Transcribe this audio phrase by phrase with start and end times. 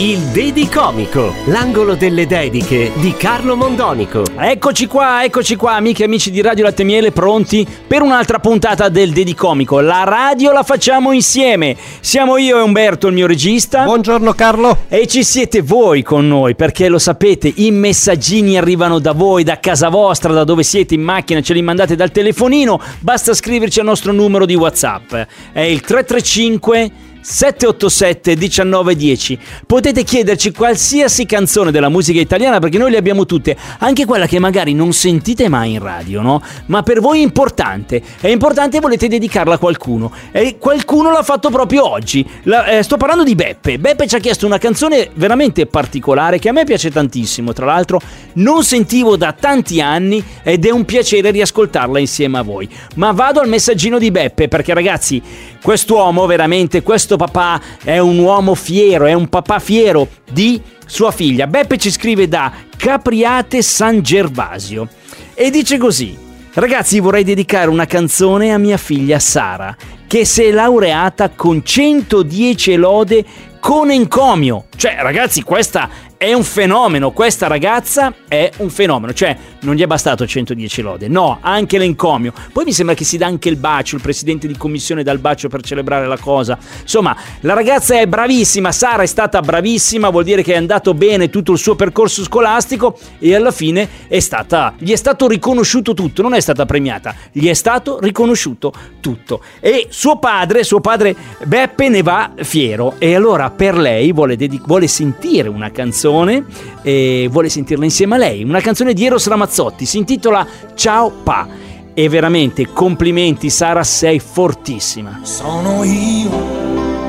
[0.00, 4.22] Il Dedi Comico, l'angolo delle dediche di Carlo Mondonico.
[4.36, 8.90] Eccoci qua, eccoci qua, amiche e amici di Radio Latte Miele, pronti per un'altra puntata
[8.90, 9.80] del Dedi Comico.
[9.80, 11.76] La radio la facciamo insieme.
[12.00, 13.84] Siamo io e Umberto, il mio regista.
[13.84, 14.80] Buongiorno Carlo.
[14.88, 19.58] E ci siete voi con noi, perché lo sapete, i messaggini arrivano da voi, da
[19.58, 23.86] casa vostra, da dove siete in macchina, ce li mandate dal telefonino, basta scriverci al
[23.86, 25.14] nostro numero di WhatsApp.
[25.52, 32.96] È il 335 787 1910 potete chiederci qualsiasi canzone della musica italiana perché noi le
[32.96, 36.42] abbiamo tutte anche quella che magari non sentite mai in radio no?
[36.66, 40.12] ma per voi è importante è importante e volete dedicarla a qualcuno.
[40.32, 42.26] E qualcuno l'ha fatto proprio oggi.
[42.44, 43.78] La- eh, sto parlando di Beppe.
[43.78, 48.00] Beppe ci ha chiesto una canzone veramente particolare che a me piace tantissimo tra l'altro
[48.34, 52.68] non sentivo da tanti anni ed è un piacere riascoltarla insieme a voi.
[52.96, 55.20] Ma vado al messaggino di Beppe perché ragazzi
[55.62, 61.46] quest'uomo veramente questo papà è un uomo fiero, è un papà fiero di sua figlia.
[61.46, 64.88] Beppe ci scrive da Capriate San Gervasio
[65.34, 66.16] e dice così:
[66.54, 69.76] Ragazzi, vorrei dedicare una canzone a mia figlia Sara,
[70.06, 73.24] che si è laureata con 110 lode
[73.60, 74.64] con encomio.
[74.76, 75.88] Cioè, ragazzi, questa
[76.18, 81.06] è un fenomeno, questa ragazza è un fenomeno, cioè non gli è bastato 110 lode,
[81.06, 82.32] no, anche l'encomio.
[82.52, 85.20] Poi mi sembra che si dà anche il bacio, il presidente di commissione dà il
[85.20, 86.58] bacio per celebrare la cosa.
[86.80, 91.30] Insomma, la ragazza è bravissima, Sara è stata bravissima, vuol dire che è andato bene
[91.30, 96.22] tutto il suo percorso scolastico e alla fine è stata, gli è stato riconosciuto tutto,
[96.22, 99.40] non è stata premiata, gli è stato riconosciuto tutto.
[99.60, 101.14] E suo padre, suo padre
[101.44, 105.70] Beppe ne va fiero e allora per lei vuole, dedic- vuole sentire una
[106.08, 106.44] canzone
[106.82, 108.42] e vuole sentirla insieme a lei.
[108.42, 111.46] Una canzone di Eros Ramazzotti, si intitola Ciao Pa.
[111.94, 115.18] E veramente complimenti Sara, sei fortissima.
[115.22, 116.30] Sono io,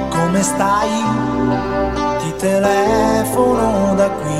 [0.09, 0.90] come stai?
[2.19, 4.34] Ti telefono da qui,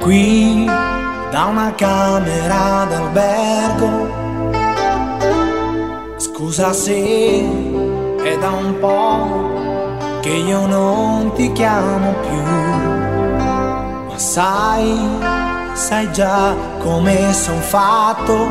[0.00, 0.64] qui
[1.30, 4.18] da una camera d'albergo.
[6.16, 7.44] Scusa se
[8.22, 9.49] è da un po'
[10.20, 12.42] che io non ti chiamo più,
[14.08, 15.18] ma sai,
[15.72, 18.48] sai già come son fatto.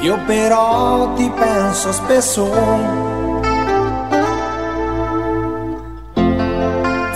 [0.00, 2.46] Io però ti penso spesso,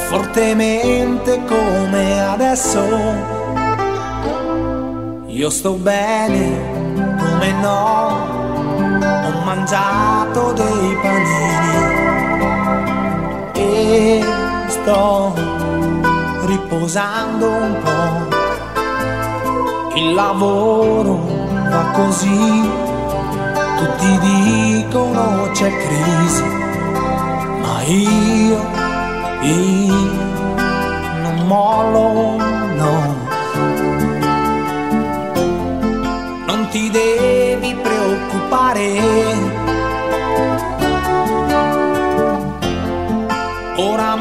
[0.08, 3.30] fortemente come adesso.
[5.26, 8.41] Io sto bene, come no,
[9.54, 12.40] mangiato dei panini
[13.52, 14.24] e
[14.66, 15.34] sto
[16.46, 18.40] riposando un po'.
[19.94, 21.20] Il lavoro
[21.68, 22.70] va così,
[23.76, 26.44] tutti dicono c'è crisi,
[27.60, 28.60] ma io,
[29.42, 30.10] io
[31.24, 32.36] non mollo,
[32.80, 33.14] no.
[36.46, 39.41] Non ti devi preoccupare.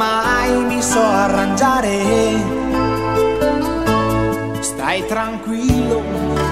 [0.02, 2.00] Oramai mi so arrangiare.
[4.60, 6.02] Stai tranquillo,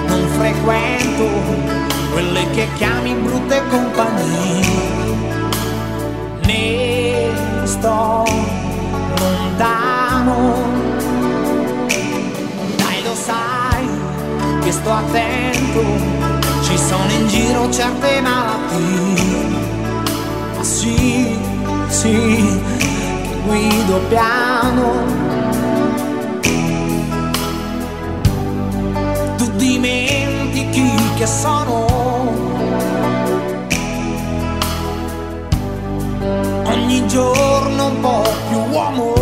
[0.06, 1.26] non frequento
[2.12, 4.68] quelle che chiami brutte compagnie.
[6.44, 7.30] Ne
[7.64, 8.24] sto
[9.18, 10.54] lontano.
[12.76, 13.88] Dai, lo sai
[14.60, 15.82] che sto attento,
[16.62, 19.48] ci sono in giro certe malattie.
[20.56, 21.36] Ma sì,
[21.88, 22.78] sì,
[23.44, 25.18] guido piano.
[29.36, 31.86] Tu dimentichi che sono
[36.64, 39.14] ogni giorno un po' più uomo.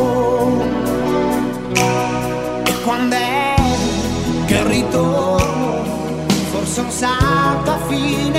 [2.65, 3.55] E quando è
[4.47, 5.87] che ritorno?
[6.51, 8.38] Forse un salto a fine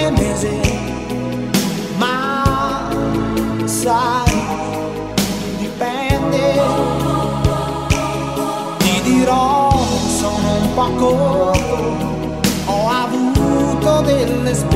[11.00, 12.36] corto,
[12.66, 14.69] ho avuto delle spese.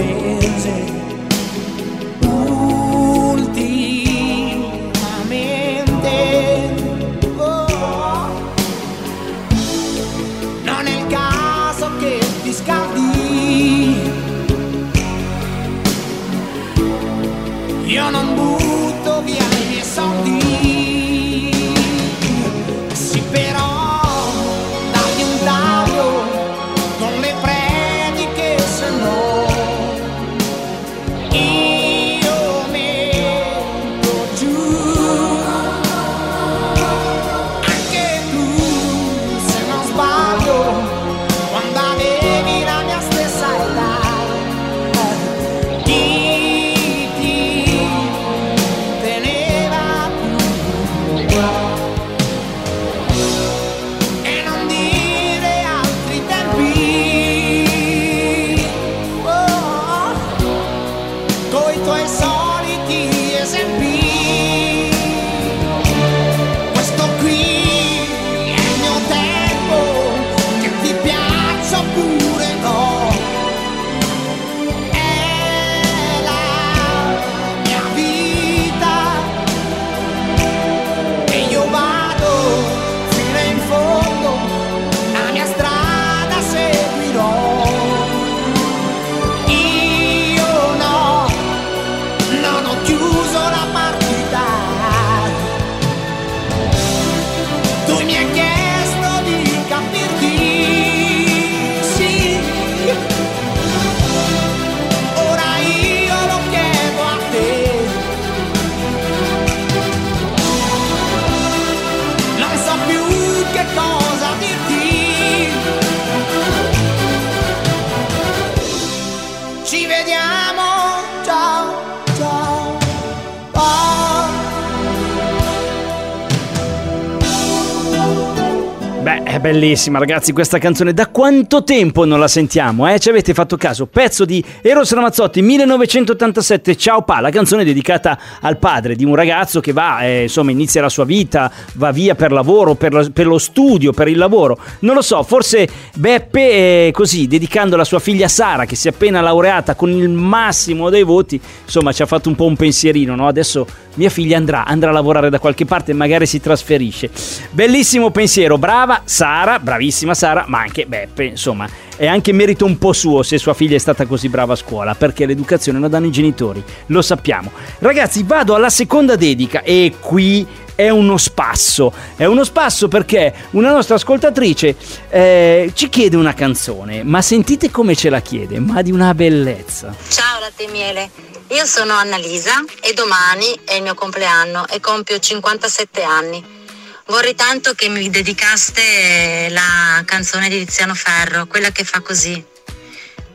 [129.14, 130.92] Beh, è bellissima ragazzi questa canzone.
[130.92, 132.98] Da quanto tempo non la sentiamo, eh?
[133.00, 133.86] Ci avete fatto caso?
[133.86, 139.60] Pezzo di Eros Ramazzotti 1987, Ciao Pa, la canzone dedicata al padre di un ragazzo
[139.60, 143.28] che va, eh, insomma, inizia la sua vita, va via per lavoro, per, la- per
[143.28, 144.58] lo studio, per il lavoro.
[144.80, 148.92] Non lo so, forse Beppe, eh, così, dedicando la sua figlia Sara, che si è
[148.92, 153.14] appena laureata con il massimo dei voti, insomma, ci ha fatto un po' un pensierino,
[153.14, 153.28] no?
[153.28, 157.12] Adesso mia figlia andrà, andrà a lavorare da qualche parte e magari si trasferisce.
[157.52, 162.94] Bellissimo pensiero, brava Sara, bravissima Sara, ma anche Beppe, insomma, è anche merito un po'
[162.94, 166.12] suo se sua figlia è stata così brava a scuola, perché l'educazione la danno i
[166.12, 167.52] genitori, lo sappiamo.
[167.80, 171.94] Ragazzi, vado alla seconda dedica e qui è uno spasso.
[172.16, 174.76] È uno spasso perché una nostra ascoltatrice
[175.10, 179.96] eh, ci chiede una canzone, ma sentite come ce la chiede, ma di una bellezza.
[180.10, 181.10] Ciao latte miele,
[181.50, 186.62] io sono Annalisa e domani è il mio compleanno e compio 57 anni.
[187.06, 192.42] Vorrei tanto che mi dedicaste la canzone di Tiziano Ferro, quella che fa così.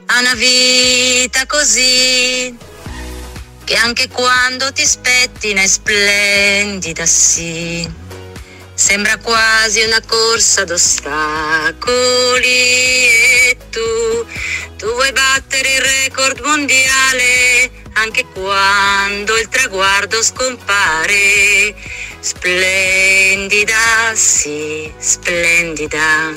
[0.07, 2.57] Ha una vita così,
[3.65, 7.87] che anche quando ti spettina è splendida, sì.
[8.73, 14.27] Sembra quasi una corsa d'ostacoli e tu,
[14.79, 21.75] tu vuoi battere il record mondiale anche quando il traguardo scompare.
[22.21, 23.75] Splendida,
[24.15, 26.33] sì, splendida.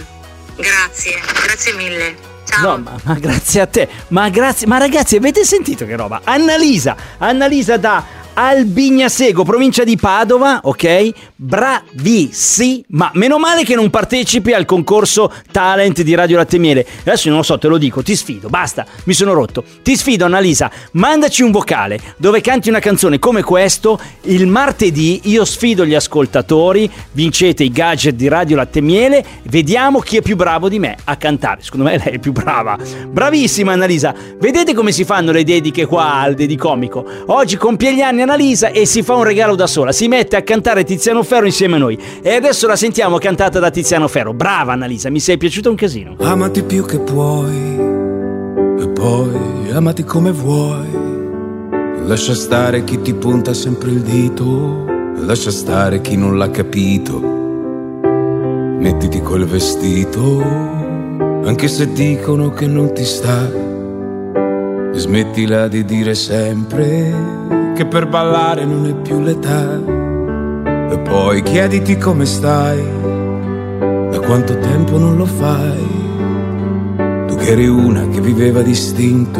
[0.55, 2.15] Grazie, grazie mille.
[2.45, 2.61] Ciao.
[2.61, 3.87] No, ma, ma grazie a te.
[4.09, 4.67] Ma grazie.
[4.67, 6.21] Ma ragazzi, avete sentito che roba?
[6.23, 11.09] Annalisa, Annalisa da Albignasego, provincia di Padova, ok?
[11.35, 13.11] Bravissima.
[13.15, 16.85] Meno male che non partecipi al concorso talent di Radio Latte Miele.
[17.01, 19.63] Adesso non lo so, te lo dico, ti sfido, basta, mi sono rotto.
[19.81, 23.99] Ti sfido, Annalisa, mandaci un vocale dove canti una canzone come questo.
[24.23, 30.17] Il martedì io sfido gli ascoltatori, vincete i gadget di Radio Latte Miele, vediamo chi
[30.17, 31.61] è più bravo di me a cantare.
[31.63, 32.77] Secondo me lei è più brava.
[33.09, 34.15] Bravissima Annalisa.
[34.39, 37.05] Vedete come si fanno le dediche qua al Dedicomico?
[37.25, 39.91] Oggi compie gli anni Annalisa e si fa un regalo da sola.
[39.91, 41.99] Si mette a cantare Tiziano Ferro insieme a noi.
[42.21, 44.33] E adesso la sentiamo cantata da Tiziano Ferro.
[44.33, 46.15] Brava Annalisa, mi sei piaciuta un casino.
[46.19, 47.79] Amati più che puoi
[48.79, 51.09] e poi amati come vuoi.
[52.05, 54.85] Lascia stare chi ti punta sempre il dito,
[55.17, 57.19] lascia stare chi non l'ha capito.
[58.79, 60.41] Mettiti quel vestito,
[61.43, 63.69] anche se dicono che non ti sta.
[64.93, 69.79] Smettila di dire sempre che per ballare non è più l'età.
[70.91, 72.83] E poi chiediti come stai,
[74.09, 75.99] da quanto tempo non lo fai.
[77.27, 79.39] Tu che eri una che viveva distinto,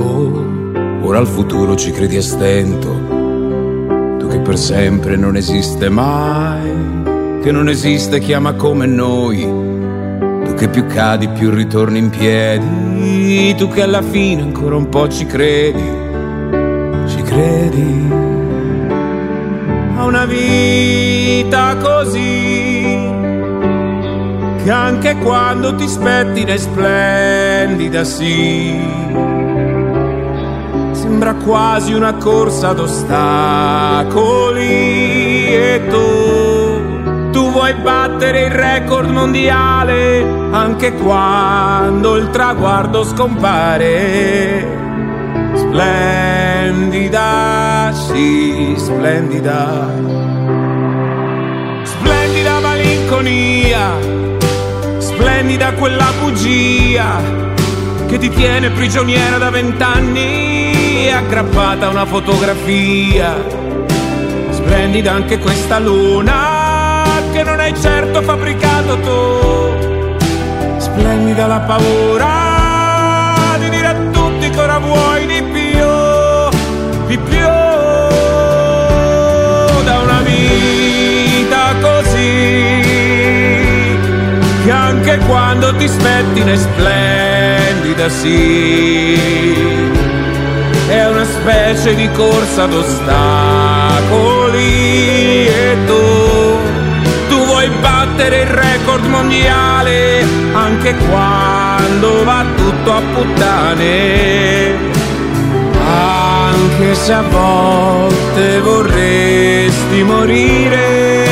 [1.02, 2.90] ora al futuro ci credi a stento.
[4.18, 6.72] Tu che per sempre non esiste mai,
[7.42, 9.70] che non esiste chi ama come noi.
[10.46, 15.08] Tu che più cadi più ritorni in piedi, tu che alla fine ancora un po'
[15.08, 16.01] ci credi,
[17.32, 18.10] credi?
[19.96, 23.10] A una vita così
[24.64, 28.78] che anche quando ti spettina è splendida sì.
[30.92, 34.60] Sembra quasi una corsa d'ostacoli.
[35.48, 40.22] E tu tu vuoi battere il record mondiale
[40.52, 44.81] anche quando il traguardo scompare
[45.72, 47.32] Splendida,
[47.94, 49.88] sì, splendida.
[51.84, 53.94] Splendida malinconia,
[54.98, 57.22] splendida quella bugia
[58.06, 63.34] che ti tiene prigioniera da vent'anni aggrappata a una fotografia.
[64.50, 70.20] Splendida anche questa luna che non hai certo fabbricato tu.
[70.80, 75.21] Splendida la paura di dire a tutti che ora vuoi
[77.12, 77.46] di più
[79.84, 82.80] da una vita così
[84.64, 89.20] che anche quando ti spettina è splendida sì.
[90.88, 93.08] È una specie di corsa d'ostacoli
[95.48, 96.60] e tu
[97.28, 104.90] tu vuoi battere il record mondiale anche quando va tutto a puttane
[106.52, 111.30] anche se a volte vorresti morire.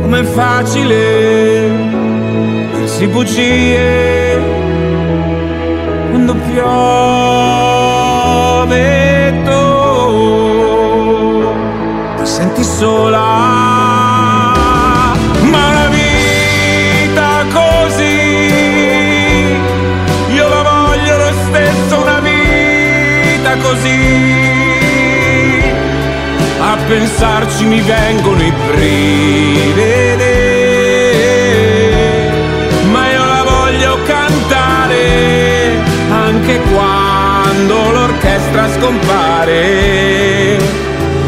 [0.00, 1.70] Com'è facile
[2.74, 4.38] dirsi bugie
[6.10, 6.62] quando piove
[9.44, 9.62] tu.
[12.18, 13.73] Ti senti sola
[26.86, 30.22] pensarci mi vengono i brividi.
[32.90, 40.58] Ma io la voglio cantare anche quando l'orchestra scompare.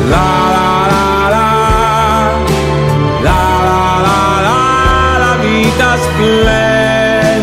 [0.09, 1.49] La la la la,
[3.23, 7.37] la la la la, la vita splendida.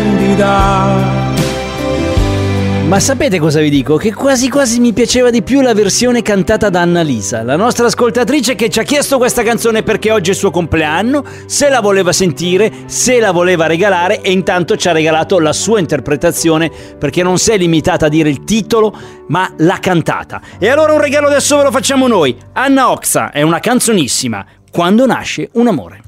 [2.94, 3.96] Ma sapete cosa vi dico?
[3.96, 8.54] Che quasi quasi mi piaceva di più la versione cantata da Annalisa, la nostra ascoltatrice
[8.54, 12.12] che ci ha chiesto questa canzone perché oggi è il suo compleanno, se la voleva
[12.12, 17.36] sentire, se la voleva regalare e intanto ci ha regalato la sua interpretazione perché non
[17.36, 18.96] si è limitata a dire il titolo,
[19.26, 20.40] ma l'ha cantata.
[20.60, 22.36] E allora un regalo adesso ve lo facciamo noi.
[22.52, 26.02] Anna Oxa è una canzonissima, Quando nasce un amore.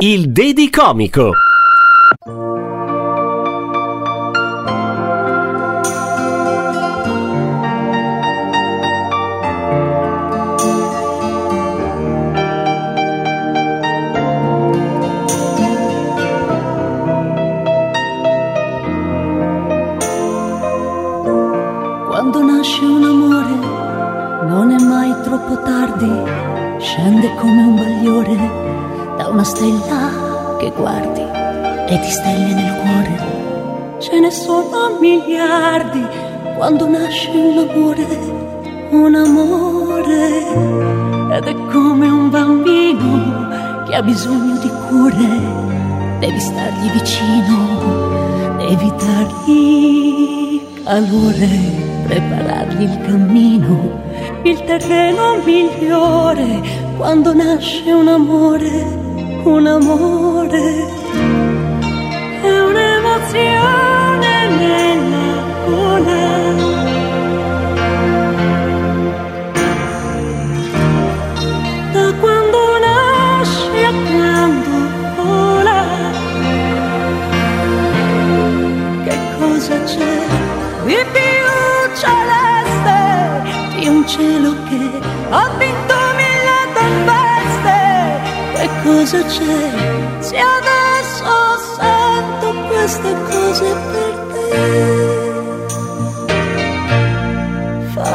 [0.00, 1.30] Il Dedi Comico.
[36.58, 38.06] Quando nasce un amore,
[38.90, 40.26] un amore.
[41.36, 45.28] Ed è come un bambino che ha bisogno di cure,
[46.18, 51.48] devi stargli vicino, devi dargli calore,
[52.08, 54.00] preparargli il cammino,
[54.42, 56.60] il terreno migliore
[56.96, 58.70] quando nasce un amore,
[59.44, 60.96] un amore.
[62.42, 65.27] È un'emozione nella
[90.20, 95.17] se adesso sento queste cose per te?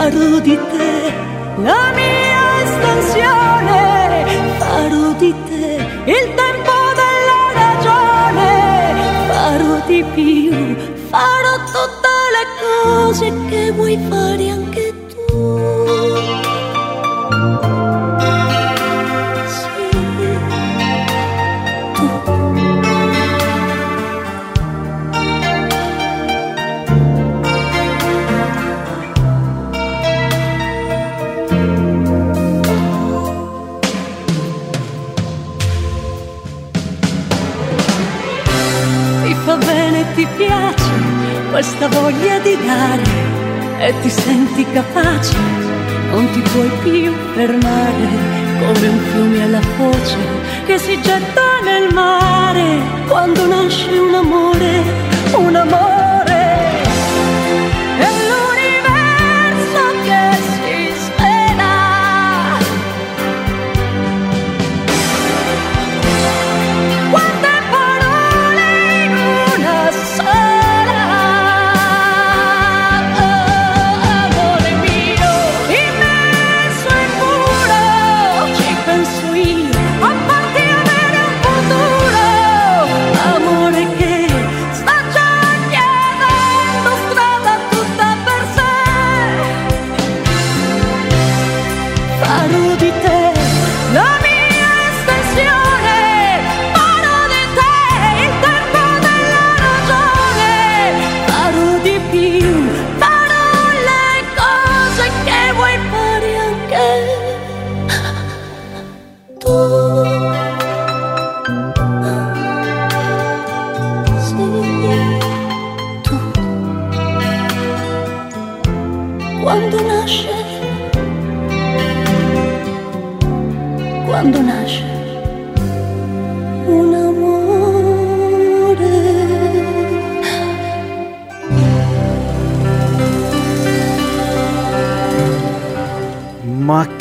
[0.04, 1.14] Farò di te
[1.64, 4.26] la mia estensione,
[4.58, 5.66] farò di te
[6.04, 8.50] il tempo della ragione,
[9.30, 10.52] farò di più,
[11.08, 14.73] farò tutte le cose che vuoi fare anche
[43.86, 45.36] e ti senti capace,
[46.12, 48.08] non ti puoi più fermare
[48.60, 50.18] come un fiume alla foce
[50.66, 54.84] che si getta nel mare quando nasce un amore,
[55.36, 55.93] un amore.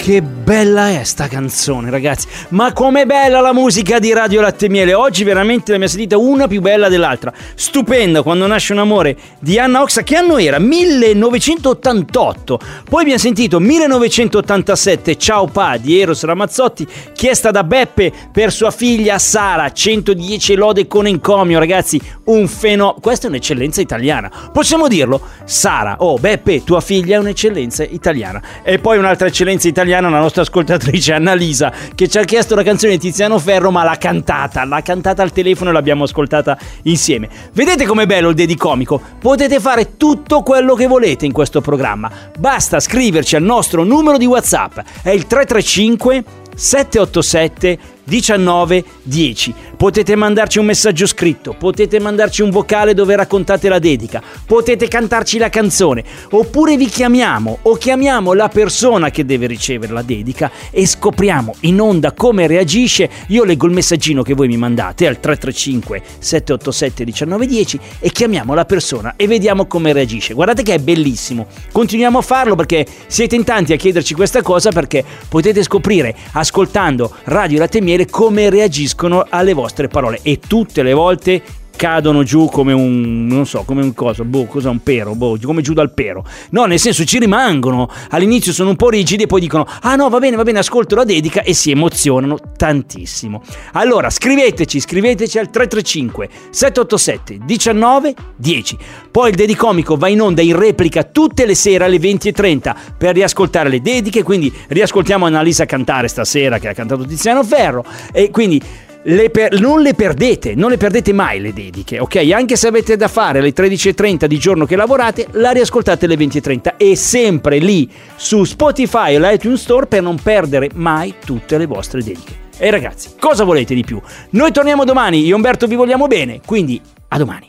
[0.02, 2.26] Ma che bella è sta canzone, ragazzi.
[2.48, 4.92] Ma com'è bella la musica di Radio Latte Miele.
[4.92, 7.32] Oggi veramente la mia sentita una più bella dell'altra.
[7.54, 10.02] Stupenda quando nasce un amore di Anna Oxa.
[10.02, 10.58] Che anno era?
[10.58, 12.60] 1988.
[12.88, 19.18] Poi abbiamo sentito 1987 Ciao Pa di Eros Ramazzotti, chiesta da Beppe per sua figlia
[19.18, 19.70] Sara.
[19.70, 22.00] 110 lode con encomio, ragazzi.
[22.24, 22.96] Un fenomeno.
[23.00, 24.30] Questa è un'eccellenza italiana.
[24.52, 25.20] Possiamo dirlo?
[25.44, 28.40] Sara, oh Beppe, tua figlia è un'eccellenza italiana.
[28.64, 32.92] E poi un'altra eccellenza italiana, la nostra ascoltatrice Annalisa, che ci ha chiesto la canzone
[32.92, 37.28] di Tiziano Ferro, ma l'ha cantata, l'ha cantata al telefono e l'abbiamo ascoltata insieme.
[37.52, 39.00] Vedete com'è bello il dedicomico?
[39.20, 42.10] Potete fare tutto quello che volete in questo programma.
[42.38, 47.78] Basta scriverci al nostro numero di WhatsApp, è il 335 787
[48.12, 49.54] 19 10.
[49.74, 55.38] Potete mandarci un messaggio scritto, potete mandarci un vocale dove raccontate la dedica, potete cantarci
[55.38, 60.86] la canzone, oppure vi chiamiamo o chiamiamo la persona che deve ricevere la dedica e
[60.86, 63.08] scopriamo in onda come reagisce.
[63.28, 68.52] Io leggo il messaggino che voi mi mandate al 335 787 19 10 e chiamiamo
[68.52, 70.34] la persona e vediamo come reagisce.
[70.34, 71.46] Guardate che è bellissimo.
[71.72, 77.10] Continuiamo a farlo perché siete in tanti a chiederci questa cosa perché potete scoprire ascoltando
[77.24, 80.18] Radio Latte e Miele come reagiscono alle vostre parole.
[80.22, 81.42] E tutte le volte
[81.74, 85.62] cadono giù come un non so come un coso boh cosa un pero boh come
[85.62, 86.24] giù dal pero.
[86.50, 87.88] No nel senso ci rimangono.
[88.10, 90.94] All'inizio sono un po' rigidi e poi dicono ah no va bene va bene ascolto
[90.94, 93.42] la dedica e si emozionano tantissimo.
[93.72, 98.78] Allora scriveteci scriveteci al 335 787 19 10
[99.10, 103.68] poi il dedicomico va in onda in replica tutte le sere alle 20.30 per riascoltare
[103.68, 108.60] le dediche quindi riascoltiamo Annalisa cantare stasera che ha cantato Tiziano Ferro e quindi
[109.04, 112.30] le per- non le perdete, non le perdete mai le dediche, ok?
[112.32, 116.74] Anche se avete da fare alle 13.30 di giorno che lavorate, la riascoltate alle 20.30
[116.76, 122.02] e sempre lì su Spotify e l'iTunes Store per non perdere mai tutte le vostre
[122.02, 122.40] dediche.
[122.58, 124.00] E ragazzi, cosa volete di più?
[124.30, 127.48] Noi torniamo domani, io e Umberto vi vogliamo bene, quindi a domani.